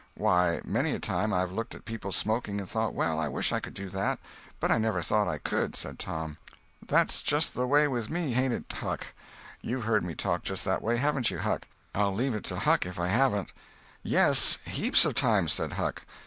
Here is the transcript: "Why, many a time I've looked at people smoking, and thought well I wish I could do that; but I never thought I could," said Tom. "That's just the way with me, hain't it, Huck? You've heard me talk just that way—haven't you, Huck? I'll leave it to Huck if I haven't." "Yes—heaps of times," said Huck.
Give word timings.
"Why, 0.15 0.61
many 0.65 0.93
a 0.93 0.99
time 0.99 1.31
I've 1.31 1.51
looked 1.51 1.75
at 1.75 1.85
people 1.85 2.11
smoking, 2.11 2.59
and 2.59 2.67
thought 2.67 2.95
well 2.95 3.19
I 3.19 3.27
wish 3.27 3.53
I 3.53 3.59
could 3.59 3.75
do 3.75 3.87
that; 3.89 4.17
but 4.59 4.71
I 4.71 4.79
never 4.79 5.03
thought 5.03 5.27
I 5.27 5.37
could," 5.37 5.75
said 5.75 5.99
Tom. 5.99 6.37
"That's 6.83 7.21
just 7.21 7.53
the 7.53 7.67
way 7.67 7.87
with 7.87 8.09
me, 8.09 8.31
hain't 8.33 8.51
it, 8.55 8.65
Huck? 8.73 9.05
You've 9.61 9.83
heard 9.83 10.03
me 10.03 10.15
talk 10.15 10.41
just 10.41 10.65
that 10.65 10.81
way—haven't 10.81 11.29
you, 11.29 11.37
Huck? 11.37 11.67
I'll 11.93 12.15
leave 12.15 12.33
it 12.33 12.45
to 12.45 12.55
Huck 12.57 12.87
if 12.87 12.99
I 12.99 13.09
haven't." 13.09 13.53
"Yes—heaps 14.01 15.05
of 15.05 15.13
times," 15.13 15.53
said 15.53 15.73
Huck. 15.73 16.01